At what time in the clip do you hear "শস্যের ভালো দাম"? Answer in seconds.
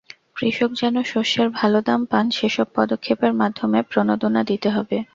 1.03-2.01